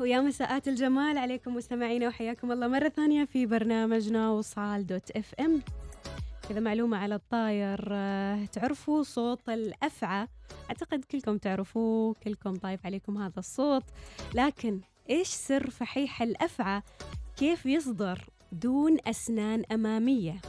ويا 0.00 0.20
مساءات 0.20 0.68
الجمال 0.68 1.18
عليكم 1.18 1.56
مستمعينا 1.56 2.08
وحياكم 2.08 2.52
الله 2.52 2.68
مرة 2.68 2.88
ثانية 2.88 3.24
في 3.24 3.46
برنامجنا 3.46 4.30
وصال 4.30 4.86
دوت 4.86 5.10
إف 5.10 5.34
إم. 5.40 5.62
كذا 6.48 6.60
معلومة 6.60 6.96
على 6.96 7.14
الطاير 7.14 7.88
آه، 7.92 8.44
تعرفوا 8.44 9.02
صوت 9.02 9.48
الأفعى؟ 9.48 10.28
أعتقد 10.70 11.04
كلكم 11.04 11.38
تعرفوه 11.38 12.14
كلكم 12.24 12.54
طايف 12.54 12.86
عليكم 12.86 13.18
هذا 13.18 13.38
الصوت. 13.38 13.84
لكن 14.34 14.80
إيش 15.10 15.28
سر 15.28 15.70
فحيح 15.70 16.22
الأفعى؟ 16.22 16.82
كيف 17.36 17.66
يصدر 17.66 18.28
دون 18.52 18.96
أسنان 19.06 19.62
أمامية؟ 19.72 20.40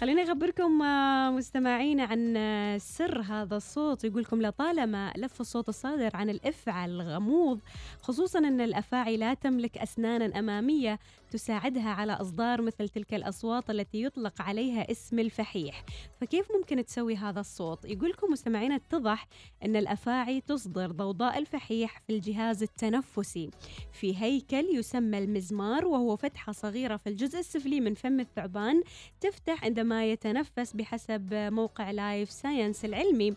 خليني 0.00 0.22
أخبركم 0.22 0.82
آه، 0.82 1.30
مستمعينا 1.30 2.04
عن 2.04 2.36
آه، 2.36 2.78
سر 2.78 3.20
هذا 3.20 3.56
الصوت. 3.56 4.04
يقولكم 4.04 4.42
لطالما 4.42 5.12
لف 5.16 5.40
الصوت 5.40 5.68
الصادر 5.68 6.10
عن 6.14 6.30
الإفعى 6.30 6.84
الغموض 6.84 7.60
خصوصا 8.02 8.38
أن 8.38 8.60
الأفاعي 8.60 9.16
لا 9.16 9.34
تملك 9.34 9.78
أسنانا 9.78 10.38
أمامية 10.38 10.98
تساعدها 11.30 11.90
على 11.90 12.12
إصدار 12.12 12.62
مثل 12.62 12.88
تلك 12.88 13.14
الأصوات 13.14 13.70
التي 13.70 14.02
يطلق 14.02 14.42
عليها 14.42 14.90
اسم 14.90 15.18
الفحيح. 15.18 15.84
فكيف 16.20 16.46
ممكن 16.58 16.84
تسوي 16.84 17.16
هذا 17.16 17.40
الصوت؟ 17.40 17.84
يقولكم 17.84 18.32
مستمعينا 18.32 18.74
اتضح 18.76 19.28
أن 19.64 19.76
الأفاعي 19.76 20.40
تصدر 20.40 20.90
ضوضاء 20.90 21.38
الفحيح 21.38 22.00
في 22.06 22.12
الجهاز 22.12 22.62
التنفسي. 22.62 23.50
في 23.92 24.16
هيكل 24.22 24.64
يسمى 24.74 25.18
المزمار 25.18 25.86
وهو 25.86 26.16
فتحة 26.16 26.52
صغيرة 26.52 26.96
في 26.96 27.08
الجزء 27.08 27.38
السفلي 27.38 27.80
من 27.80 27.94
فم 27.94 28.20
الثعبان 28.20 28.82
تفتح 29.20 29.64
عندما 29.64 29.83
يتنفس 29.92 30.72
بحسب 30.72 31.34
موقع 31.34 31.90
Live 31.90 32.30
Science 32.30 32.84
العلمي. 32.84 33.34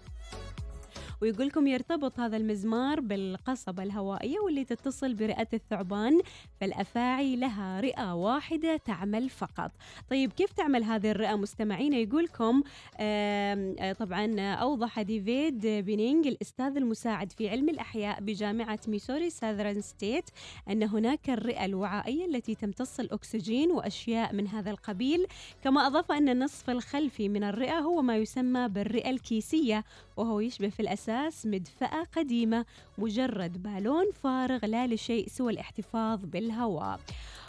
ويقولكم 1.22 1.68
يرتبط 1.68 2.20
هذا 2.20 2.38
المزمار 2.38 3.00
بالقصبة 3.00 3.84
الهوائية 3.84 4.40
واللي 4.40 4.64
تتصل 4.66 5.14
برئة 5.14 5.48
الثعبان 5.54 6.22
فالأفاعي 6.62 7.36
لها 7.36 7.80
رئة 7.80 8.14
واحدة 8.14 8.78
تعمل 8.78 9.30
فقط. 9.30 9.72
طيب 10.10 10.34
كيف 10.34 10.52
تعمل 10.52 10.84
هذه 10.84 11.12
الرئة؟ 11.12 11.36
مستمعين 11.36 11.94
يقولكم 11.94 12.64
آه، 12.98 13.94
طبعا 13.94 14.40
أوضح 14.40 15.02
ديفيد 15.02 15.68
بينينج 15.68 16.28
الأستاذ 16.28 16.78
المساعد 16.78 17.32
في 17.32 17.50
علم 17.50 17.70
الأحياء 17.70 18.22
بجامعة 18.22 18.80
Missouri 18.88 19.30
Southern 19.30 19.82
State 19.82 20.30
أن 20.70 20.84
هناك 20.84 21.30
الرئة 21.30 21.66
الوعائية 21.66 22.26
التي 22.26 22.56
تمتص 22.56 23.00
الأكسجين 23.00 23.72
وأشياء 23.72 24.34
من 24.34 24.48
هذا 24.48 24.72
القبيل. 24.72 25.28
كما 25.64 25.88
أضاف 25.88 26.12
أن 26.12 26.30
النصف 26.30 26.70
الخلفي 26.70 27.30
من 27.30 27.44
الرئة 27.44 27.80
هو 27.80 28.02
ما 28.02 28.18
يسمى 28.18 28.68
بالرئة 28.68 29.10
الكيسية 29.10 29.84
وهو 30.18 30.40
يشبه 30.40 30.70
في 30.70 30.80
الأساس 30.80 31.07
مدفأة 31.46 32.04
قديمة 32.04 32.66
مجرد 32.98 33.64
بالون 33.64 34.12
فارغ 34.24 34.66
لا 34.66 34.88
لشيء 34.88 35.28
سوى 35.28 35.54
الاحتفاظ 35.54 36.26
بالهواء. 36.26 37.00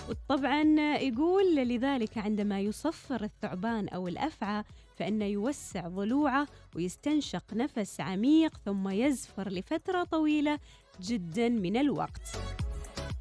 وطبعا 0.08 0.62
يقول 0.96 1.56
لذلك 1.56 2.18
عندما 2.18 2.60
يصفر 2.60 3.24
الثعبان 3.24 3.88
أو 3.88 4.08
الأفعى 4.08 4.64
فإنه 4.96 5.24
يوسع 5.24 5.88
ضلوعه 5.88 6.46
ويستنشق 6.76 7.54
نفس 7.54 8.00
عميق 8.00 8.56
ثم 8.64 8.88
يزفر 8.88 9.48
لفترة 9.48 10.04
طويلة 10.04 10.58
جدا 11.00 11.48
من 11.48 11.76
الوقت. 11.76 12.38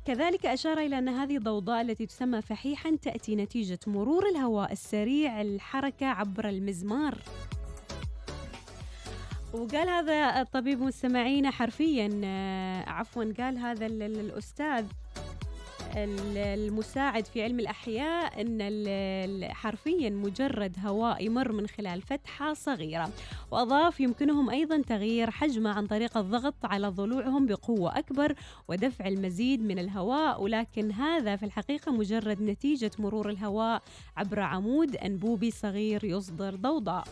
كذلك 0.05 0.45
أشار 0.45 0.79
إلى 0.79 0.97
أن 0.97 1.09
هذه 1.09 1.37
الضوضاء 1.37 1.81
التي 1.81 2.05
تسمى 2.05 2.41
فحيحا 2.41 2.95
تأتي 2.95 3.35
نتيجة 3.35 3.79
مرور 3.87 4.29
الهواء 4.29 4.71
السريع 4.71 5.41
الحركة 5.41 6.05
عبر 6.05 6.49
المزمار. 6.49 7.17
وقال 9.53 9.89
هذا 9.89 10.41
الطبيب 10.41 10.81
مستمعينا 10.81 11.51
حرفيا 11.51 12.21
آه، 12.23 12.89
عفوا 12.89 13.33
قال 13.39 13.57
هذا 13.57 13.85
ال- 13.85 14.01
ال- 14.03 14.19
الأستاذ 14.19 14.85
ال- 15.95 16.37
المساعد 16.37 17.25
في 17.25 17.43
علم 17.43 17.59
الأحياء 17.59 18.41
أن 18.41 19.53
حرفيا 19.53 20.09
مجرد 20.09 20.75
هواء 20.85 21.25
يمر 21.25 21.51
من 21.51 21.67
خلال 21.67 22.01
فتحة 22.01 22.53
صغيرة 22.53 23.09
وأضاف 23.51 23.99
يمكنهم 23.99 24.49
أيضا 24.49 24.81
تغيير 24.81 25.31
حجمه 25.31 25.69
عن 25.69 25.87
طريق 25.87 26.17
الضغط 26.17 26.55
على 26.63 26.87
ضلوعهم 26.87 27.45
بقوة 27.45 27.97
أكبر 27.99 28.33
ودفع 28.67 29.07
المزيد 29.07 29.61
من 29.63 29.79
الهواء 29.79 30.41
ولكن 30.43 30.91
هذا 30.91 31.35
في 31.35 31.45
الحقيقة 31.45 31.91
مجرد 31.91 32.41
نتيجة 32.41 32.91
مرور 32.99 33.29
الهواء 33.29 33.81
عبر 34.17 34.39
عمود 34.39 34.95
أنبوبي 34.95 35.51
صغير 35.51 36.03
يصدر 36.03 36.55
ضوضاء. 36.55 37.07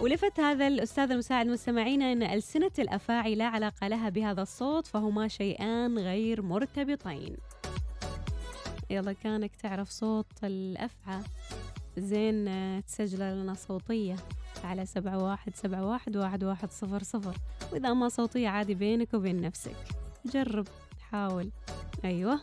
ولفت 0.00 0.40
هذا 0.40 0.66
الأستاذ 0.66 1.10
المساعد 1.10 1.46
مستمعينا 1.46 2.12
أن 2.12 2.22
ألسنة 2.22 2.70
الأفاعي 2.78 3.34
لا 3.34 3.44
علاقة 3.44 3.88
لها 3.88 4.08
بهذا 4.08 4.42
الصوت 4.42 4.86
فهما 4.86 5.28
شيئان 5.28 5.98
غير 5.98 6.42
مرتبطين. 6.42 7.36
يلا 8.90 9.12
كانك 9.12 9.56
تعرف 9.56 9.88
صوت 9.90 10.44
الأفعى. 10.44 11.20
زين 11.98 12.46
تسجله 12.84 13.34
لنا 13.34 13.54
صوتية 13.54 14.16
على 14.64 14.86
سبعة 14.86 15.24
واحد 15.24 15.54
سبعة 15.54 15.86
واحد 15.86 16.16
واحد 16.16 16.44
واحد 16.44 16.70
صفر 16.70 17.02
صفر. 17.02 17.36
وإذا 17.72 17.92
ما 17.92 18.08
صوتية 18.08 18.48
عادي 18.48 18.74
بينك 18.74 19.14
وبين 19.14 19.40
نفسك. 19.40 19.76
جرب 20.26 20.68
حاول. 21.10 21.50
أيوة 22.04 22.40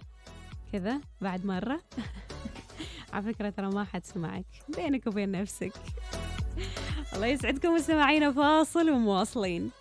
كذا 0.71 1.01
بعد 1.21 1.45
مرة. 1.45 1.81
على 3.13 3.33
فكرة 3.33 3.49
ترى 3.49 3.71
ما 3.71 3.83
حد 3.83 4.05
سمعك. 4.05 4.45
بينك 4.77 5.07
وبين 5.07 5.31
نفسك. 5.31 5.73
الله 7.15 7.27
يسعدكم 7.27 7.73
مستمعينا 7.73 8.31
فاصل 8.31 8.89
ومواصلين. 8.89 9.71